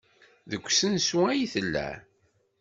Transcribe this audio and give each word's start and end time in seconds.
Deg 0.49 0.63
usensu 0.67 1.19
ay 1.29 1.41
tella? 1.53 1.89